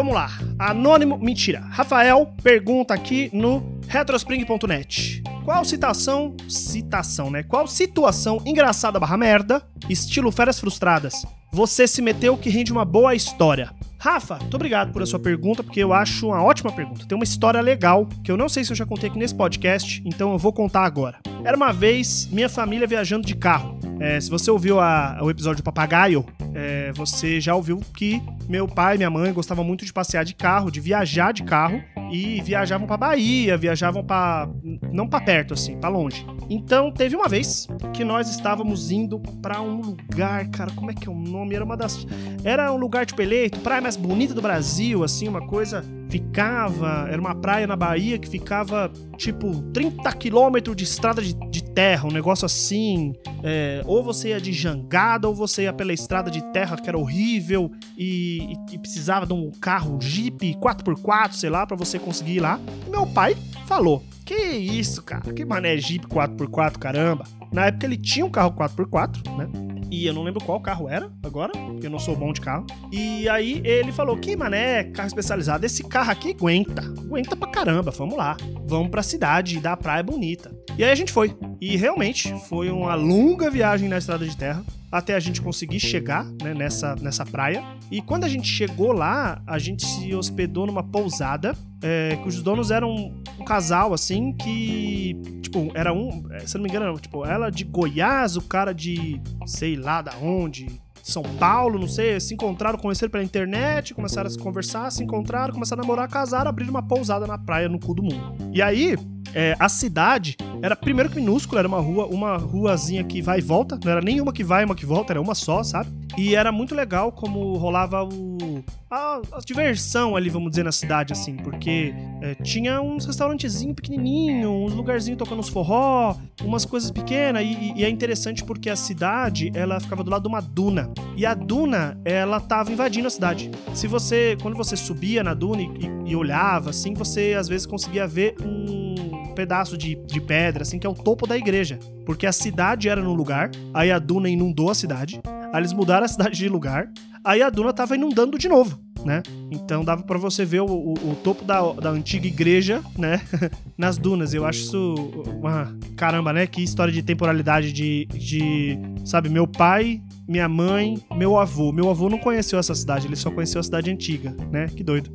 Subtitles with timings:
[0.00, 0.30] vamos lá.
[0.58, 1.60] Anônimo, mentira.
[1.60, 5.22] Rafael pergunta aqui no retrospring.net.
[5.44, 7.42] Qual citação, citação, né?
[7.42, 13.14] Qual situação engraçada barra merda, estilo férias frustradas, você se meteu que rende uma boa
[13.14, 13.70] história?
[13.98, 17.04] Rafa, muito obrigado por a sua pergunta, porque eu acho uma ótima pergunta.
[17.06, 20.02] Tem uma história legal que eu não sei se eu já contei aqui nesse podcast,
[20.06, 21.18] então eu vou contar agora.
[21.44, 23.78] Era uma vez minha família viajando de carro.
[23.98, 26.24] É, se você ouviu a, o episódio Papagaio,
[26.54, 30.34] é, você já ouviu que meu pai e minha mãe gostavam muito de passear de
[30.34, 34.48] carro, de viajar de carro e viajavam para Bahia, viajavam para
[34.92, 36.26] não para perto assim, para longe.
[36.48, 41.08] Então teve uma vez que nós estávamos indo para um lugar, cara, como é que
[41.08, 41.54] é o nome?
[41.54, 42.06] Era uma das
[42.44, 47.20] era um lugar tipo eleito, praia mais bonita do Brasil, assim, uma coisa ficava, era
[47.20, 52.12] uma praia na Bahia que ficava tipo 30 quilômetros de estrada de, de, terra, um
[52.12, 53.12] negócio assim.
[53.42, 56.98] É, ou você ia de jangada, ou você ia pela estrada de terra que era
[56.98, 61.98] horrível e, e, e precisava de um carro, um Jeep 4x4, sei lá, para você
[61.98, 62.58] conseguir ir lá.
[62.86, 63.36] E meu pai
[63.66, 65.32] falou: Que isso, cara?
[65.32, 67.24] Que mané Jeep 4x4, caramba.
[67.52, 69.69] Na época ele tinha um carro 4x4, né?
[69.90, 72.66] E eu não lembro qual carro era agora, porque eu não sou bom de carro.
[72.92, 76.82] E aí ele falou: Que mané, carro especializado, esse carro aqui aguenta.
[76.82, 78.36] Aguenta pra caramba, vamos lá.
[78.66, 80.54] Vamos pra cidade da praia bonita.
[80.78, 81.36] E aí a gente foi.
[81.60, 86.24] E realmente foi uma longa viagem na estrada de terra até a gente conseguir chegar
[86.42, 87.62] né, nessa, nessa praia.
[87.90, 92.70] E quando a gente chegou lá, a gente se hospedou numa pousada, é, cujos donos
[92.70, 95.16] eram um, um casal, assim, que,
[95.50, 99.20] tipo, era um, é, se não me engano, tipo, ela de Goiás, o cara de
[99.44, 104.30] sei lá da onde, são Paulo, não sei, se encontraram, conheceram pela internet, começaram a
[104.30, 107.94] se conversar, se encontraram, começaram a namorar, casaram, abriram uma pousada na praia no cu
[107.94, 108.36] do mundo.
[108.52, 108.96] E aí,
[109.34, 113.42] é, a cidade era primeiro que minúscula, era uma rua, uma ruazinha que vai e
[113.42, 115.90] volta, não era nenhuma que vai uma que volta, era uma só, sabe?
[116.16, 121.12] E era muito legal como rolava o a, a diversão ali, vamos dizer, na cidade,
[121.12, 127.44] assim, porque é, tinha uns restaurantezinhos pequenininho, uns lugarzinhos tocando uns forró, umas coisas pequenas,
[127.44, 131.24] e, e, é interessante porque a cidade, ela ficava do lado de uma duna, e
[131.24, 133.50] a duna, ela tava invadindo a cidade.
[133.74, 138.08] Se você, quando você subia na duna e, e olhava, assim, você às vezes conseguia
[138.08, 141.78] ver um pedaço de, de pedra, assim, que é o topo da igreja.
[142.04, 145.20] Porque a cidade era num lugar, aí a duna inundou a cidade,
[145.52, 146.90] aí eles mudaram a cidade de lugar,
[147.24, 148.80] aí a duna tava inundando de novo.
[149.04, 149.22] Né?
[149.50, 153.22] Então dava para você ver o, o, o, topo da, da antiga igreja, né?
[153.76, 154.34] Nas dunas.
[154.34, 154.94] Eu acho isso
[155.38, 156.46] uma caramba, né?
[156.46, 161.72] Que história de temporalidade de, de, sabe, meu pai, minha mãe, meu avô.
[161.72, 164.66] Meu avô não conheceu essa cidade, ele só conheceu a cidade antiga, né?
[164.66, 165.10] Que doido.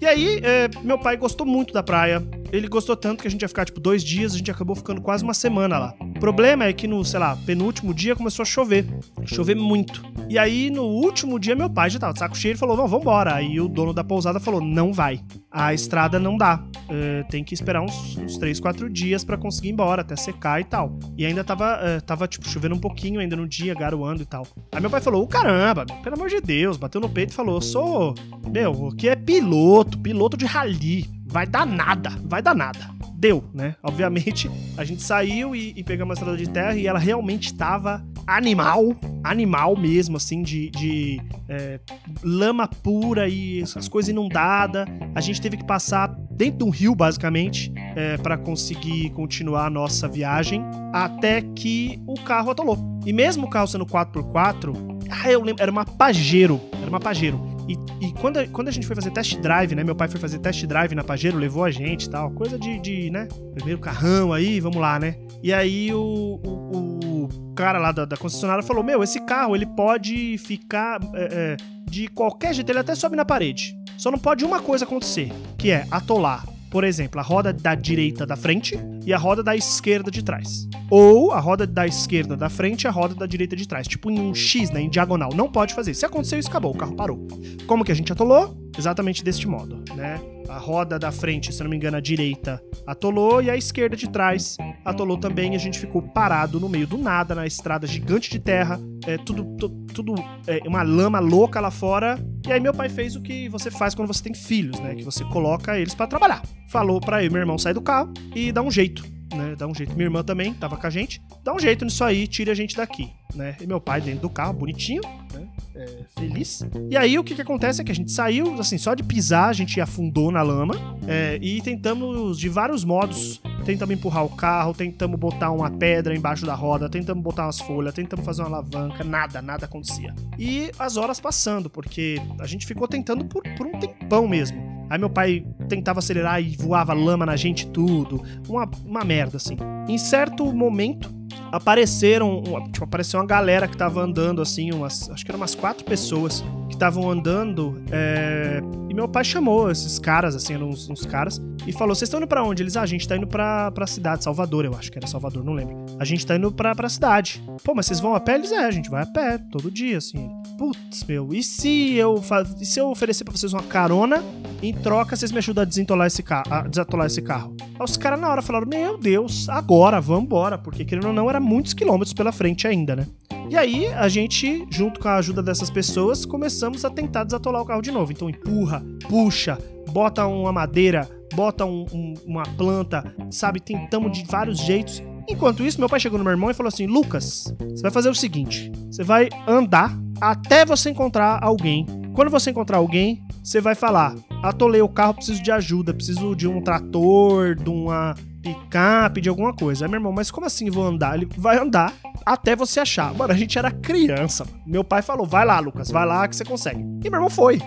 [0.00, 2.22] E aí, é, meu pai gostou muito da praia.
[2.54, 5.00] Ele gostou tanto que a gente ia ficar, tipo, dois dias, a gente acabou ficando
[5.00, 5.94] quase uma semana lá.
[6.00, 8.86] O problema é que no, sei lá, penúltimo dia começou a chover.
[9.24, 10.00] Chover muito.
[10.28, 12.86] E aí, no último dia, meu pai já tava de saco cheio e falou: Não,
[12.86, 13.34] vambora.
[13.34, 15.20] Aí o dono da pousada falou: Não vai.
[15.50, 16.64] A estrada não dá.
[16.84, 20.60] Uh, tem que esperar uns, uns 3, 4 dias para conseguir ir embora, até secar
[20.60, 20.96] e tal.
[21.18, 24.46] E ainda tava, uh, tava, tipo, chovendo um pouquinho ainda no dia, garoando e tal.
[24.70, 28.14] Aí meu pai falou: Caramba, pelo amor de Deus, bateu no peito e falou: Sou,
[28.48, 31.23] meu, aqui é piloto, piloto de rally.
[31.34, 33.74] Vai dar nada, vai dar nada deu, né?
[33.82, 38.04] Obviamente, a gente saiu e, e pegamos a estrada de terra e ela realmente estava
[38.26, 41.80] animal, animal mesmo, assim, de, de é,
[42.22, 44.86] lama pura e as coisas inundadas.
[45.14, 49.70] A gente teve que passar dentro de um rio, basicamente, é, para conseguir continuar a
[49.70, 50.62] nossa viagem,
[50.92, 52.78] até que o carro atolou.
[53.06, 54.74] E mesmo o carro sendo 4x4,
[55.10, 57.53] ah, eu lembro, era uma Pajero, era uma Pajero.
[57.68, 59.82] E, e quando, a, quando a gente foi fazer test drive, né?
[59.82, 62.30] Meu pai foi fazer test drive na Pajero, levou a gente e tal.
[62.30, 63.28] Coisa de, de, né?
[63.54, 65.16] Primeiro carrão aí, vamos lá, né?
[65.42, 69.66] E aí o, o, o cara lá da, da, concessionária falou: Meu, esse carro ele
[69.66, 71.56] pode ficar é, é,
[71.88, 73.74] de qualquer jeito, ele até sobe na parede.
[73.96, 78.26] Só não pode uma coisa acontecer, que é atolar por exemplo, a roda da direita
[78.26, 78.76] da frente
[79.06, 80.68] e a roda da esquerda de trás.
[80.90, 83.86] Ou a roda da esquerda da frente e a roda da direita de trás.
[83.86, 84.80] Tipo em um X, né?
[84.80, 85.30] Em diagonal.
[85.34, 85.94] Não pode fazer.
[85.94, 86.72] Se aconteceu isso, acabou.
[86.72, 87.26] O carro parou.
[87.66, 88.56] Como que a gente atolou?
[88.76, 90.20] Exatamente deste modo, né?
[90.48, 94.08] A roda da frente, se não me engano, a direita atolou e a esquerda de
[94.08, 95.54] trás atolou também.
[95.54, 99.44] A gente ficou parado no meio do nada, na estrada gigante de terra, é, tudo,
[99.92, 100.14] tudo
[100.46, 102.18] é, uma lama louca lá fora.
[102.46, 104.94] E aí meu pai fez o que você faz quando você tem filhos, né?
[104.94, 106.42] Que você coloca eles para trabalhar.
[106.68, 109.54] Falou para eu e meu irmão sair do carro e dar um jeito, né?
[109.56, 109.94] Dá um jeito.
[109.94, 111.22] Minha irmã também tava com a gente.
[111.42, 113.56] Dá um jeito nisso aí, tire a gente daqui, né?
[113.60, 115.48] E meu pai dentro do carro, bonitinho, né?
[115.74, 116.64] É, feliz.
[116.90, 119.48] E aí o que que acontece é que a gente saiu, assim, só de pisar
[119.48, 120.74] a gente afundou na lama
[121.06, 126.44] é, e tentamos de vários modos tentamos empurrar o carro, tentamos botar uma pedra embaixo
[126.44, 130.14] da roda, tentamos botar umas folhas, tentamos fazer uma alavanca, nada, nada acontecia.
[130.38, 134.63] E as horas passando, porque a gente ficou tentando por, por um tempão mesmo.
[134.88, 138.22] Aí meu pai tentava acelerar e voava lama na gente tudo.
[138.48, 139.56] Uma, uma merda, assim.
[139.88, 141.12] Em certo momento,
[141.50, 142.42] apareceram,
[142.72, 146.44] tipo, apareceu uma galera que tava andando, assim, umas, acho que eram umas quatro pessoas
[146.84, 148.60] estavam andando, é,
[148.90, 152.20] e meu pai chamou esses caras, assim, eram uns, uns caras, e falou, vocês estão
[152.20, 152.62] indo pra onde?
[152.62, 155.42] Eles, ah, a gente tá indo pra, pra cidade, Salvador, eu acho que era Salvador,
[155.42, 155.86] não lembro.
[155.98, 157.42] A gente tá indo pra, pra cidade.
[157.64, 158.34] Pô, mas vocês vão a pé?
[158.34, 160.28] Eles, é, a gente vai a pé, todo dia, assim.
[160.58, 162.22] Putz, meu, e se eu,
[162.60, 164.22] e se eu oferecer pra vocês uma carona,
[164.62, 167.56] em troca vocês me ajudam a desatolar esse, carro, a desatolar esse carro?
[167.60, 171.40] Aí os caras na hora falaram, meu Deus, agora, vambora, porque querendo ou não, era
[171.40, 173.06] muitos quilômetros pela frente ainda, né?
[173.48, 177.66] E aí, a gente, junto com a ajuda dessas pessoas, começamos a tentar desatolar o
[177.66, 178.10] carro de novo.
[178.10, 179.58] Então, empurra, puxa,
[179.90, 183.60] bota uma madeira, bota um, um, uma planta, sabe?
[183.60, 185.02] Tentamos de vários jeitos.
[185.28, 188.08] Enquanto isso, meu pai chegou no meu irmão e falou assim: Lucas, você vai fazer
[188.08, 191.86] o seguinte: você vai andar até você encontrar alguém.
[192.14, 196.48] Quando você encontrar alguém, você vai falar: atolei o carro, preciso de ajuda, preciso de
[196.48, 199.84] um trator, de uma picape, de alguma coisa.
[199.84, 201.16] Aí meu irmão, mas como assim vou andar?
[201.16, 201.92] Ele vai andar
[202.24, 203.12] até você achar.
[203.14, 204.46] Mano, a gente era criança.
[204.66, 206.80] Meu pai falou: vai lá, Lucas, vai lá que você consegue.
[206.80, 207.60] E meu irmão foi.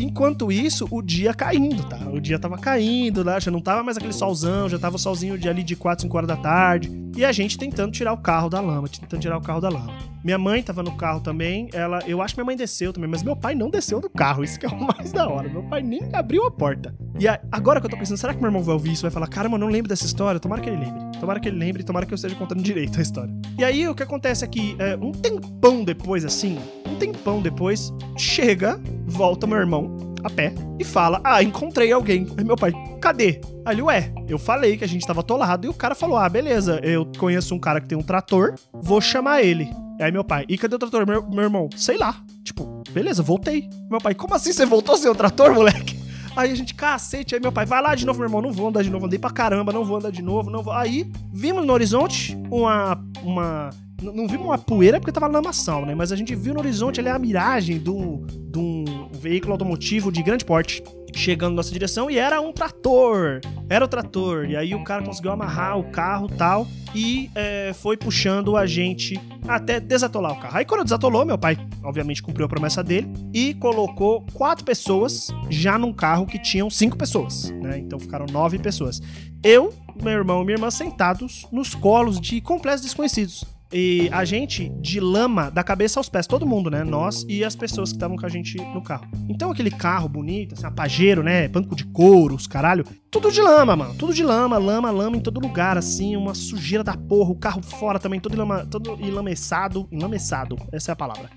[0.00, 1.98] Enquanto isso, o dia caindo, tá?
[2.12, 3.40] O dia tava caindo, né?
[3.40, 6.16] Já não tava mais aquele solzão, já tava o solzinho de ali de 4, 5
[6.16, 6.88] horas da tarde.
[7.16, 9.92] E a gente tentando tirar o carro da lama, tentando tirar o carro da lama.
[10.22, 13.24] Minha mãe tava no carro também, ela, eu acho que minha mãe desceu também, mas
[13.24, 15.48] meu pai não desceu do carro, isso que é o mais da hora.
[15.48, 16.94] Meu pai nem abriu a porta.
[17.18, 19.26] E agora que eu tô pensando, será que meu irmão vai ouvir isso vai falar,
[19.26, 20.38] caramba, eu não lembro dessa história?
[20.38, 21.18] Tomara que ele lembre.
[21.18, 23.34] Tomara que ele lembre, tomara que eu esteja contando direito a história.
[23.58, 27.92] E aí o que acontece é que é, um tempão depois, assim, um tempão depois,
[28.16, 32.28] chega, volta meu irmão a pé e fala: Ah, encontrei alguém.
[32.36, 33.40] Aí meu pai, cadê?
[33.64, 36.28] Aí ele, ué, eu falei que a gente tava atolado e o cara falou: Ah,
[36.28, 39.68] beleza, eu conheço um cara que tem um trator, vou chamar ele.
[40.00, 41.04] Aí meu pai, e cadê o trator?
[41.04, 42.14] Meu, meu irmão, sei lá.
[42.44, 43.68] Tipo, beleza, voltei.
[43.90, 45.97] Meu pai, como assim você voltou sem o trator, moleque?
[46.38, 48.68] Aí a gente, cacete, aí meu pai, vai lá de novo, meu irmão, não vou
[48.68, 50.72] andar de novo, andei pra caramba, não vou andar de novo, não vou.
[50.72, 52.96] Aí, vimos no horizonte uma.
[53.24, 53.70] uma
[54.00, 55.96] não vimos uma poeira porque tava lamação, né?
[55.96, 60.12] Mas a gente viu no horizonte ali a miragem de um, de um veículo automotivo
[60.12, 60.80] de grande porte
[61.18, 63.40] chegando na nossa direção e era um trator.
[63.68, 64.46] Era o trator.
[64.46, 69.20] E aí o cara conseguiu amarrar o carro tal e é, foi puxando a gente
[69.46, 70.56] até desatolar o carro.
[70.56, 75.78] Aí quando desatolou, meu pai obviamente cumpriu a promessa dele e colocou quatro pessoas já
[75.78, 77.78] num carro que tinham cinco pessoas, né?
[77.78, 79.00] Então ficaram nove pessoas.
[79.42, 79.72] Eu,
[80.02, 83.44] meu irmão e minha irmã sentados nos colos de completos desconhecidos.
[83.72, 86.82] E a gente de lama da cabeça aos pés, todo mundo, né?
[86.82, 89.06] Nós e as pessoas que estavam com a gente no carro.
[89.28, 91.46] Então aquele carro bonito, assim, apageiro, né?
[91.48, 92.84] Banco de couro, os caralho.
[93.10, 93.94] Tudo de lama, mano.
[93.94, 96.16] Tudo de lama, lama, lama em todo lugar, assim.
[96.16, 97.30] Uma sujeira da porra.
[97.30, 99.86] O carro fora também, todo, lama, todo enlameçado.
[99.92, 101.28] Enlameçado, essa é a palavra.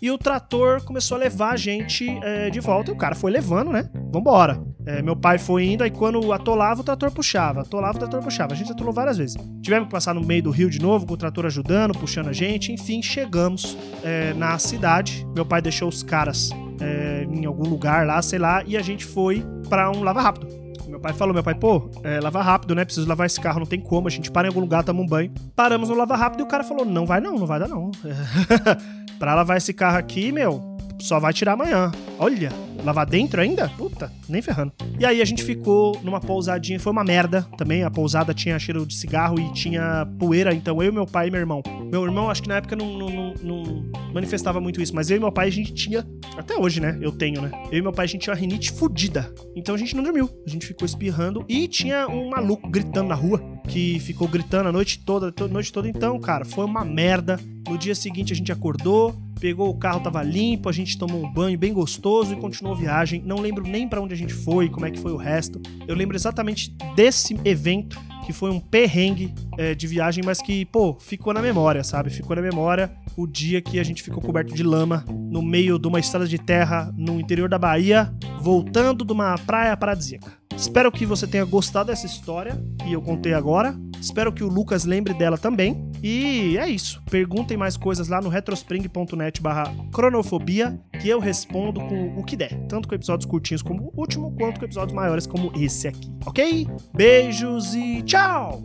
[0.00, 2.92] E o trator começou a levar a gente é, de volta.
[2.92, 3.90] E o cara foi levando, né?
[4.12, 4.62] Vambora.
[4.90, 7.60] É, meu pai foi indo, aí quando atolava, o trator puxava.
[7.60, 8.52] Atolava, o trator puxava.
[8.52, 9.36] A gente atolou várias vezes.
[9.62, 12.32] Tivemos que passar no meio do rio de novo, com o trator ajudando, puxando a
[12.32, 12.72] gente.
[12.72, 15.24] Enfim, chegamos é, na cidade.
[15.32, 16.50] Meu pai deixou os caras
[16.80, 20.48] é, em algum lugar lá, sei lá, e a gente foi para um lava rápido.
[20.88, 22.84] Meu pai falou, meu pai, pô, é, lava rápido, né?
[22.84, 24.08] Preciso lavar esse carro, não tem como.
[24.08, 25.32] A gente para em algum lugar, toma um banho.
[25.54, 27.92] Paramos no lava rápido e o cara falou, não vai não, não vai dar não.
[29.20, 31.92] pra lavar esse carro aqui, meu, só vai tirar amanhã.
[32.18, 32.50] Olha,
[32.84, 33.68] lavar dentro ainda?
[33.70, 34.72] Puta, nem ferrando.
[34.98, 37.82] E aí a gente ficou numa pousadinha, foi uma merda também.
[37.82, 41.40] A pousada tinha cheiro de cigarro e tinha poeira, então eu, meu pai e meu
[41.40, 41.62] irmão.
[41.90, 45.20] Meu irmão, acho que na época não, não, não, manifestava muito isso, mas eu e
[45.20, 46.06] meu pai a gente tinha,
[46.36, 46.98] até hoje, né?
[47.00, 47.50] Eu tenho, né?
[47.70, 49.32] Eu e meu pai a gente tinha uma rinite fodida.
[49.56, 50.28] Então a gente não dormiu.
[50.46, 54.72] A gente ficou espirrando e tinha um maluco gritando na rua que ficou gritando a
[54.72, 55.88] noite toda, a noite toda.
[55.88, 57.38] Então, cara, foi uma merda.
[57.68, 61.32] No dia seguinte a gente acordou, pegou o carro, tava limpo, a gente tomou um
[61.32, 63.22] banho bem gostoso e continuou a viagem.
[63.24, 65.62] Não lembro nem para onde a gente foi, como é que foi o resto.
[65.86, 70.96] Eu lembro exatamente desse evento que foi um perrengue é, de viagem, mas que, pô,
[70.98, 72.10] ficou na memória, sabe?
[72.10, 75.86] Ficou na memória o dia que a gente ficou coberto de lama no meio de
[75.86, 80.39] uma estrada de terra no interior da Bahia, voltando de uma praia paradisíaca.
[80.60, 83.74] Espero que você tenha gostado dessa história que eu contei agora.
[83.98, 85.90] Espero que o Lucas lembre dela também.
[86.02, 87.02] E é isso.
[87.10, 92.54] Perguntem mais coisas lá no retrospring.net barra cronofobia que eu respondo com o que der.
[92.68, 96.68] Tanto com episódios curtinhos como o último, quanto com episódios maiores como esse aqui, ok?
[96.94, 98.62] Beijos e tchau!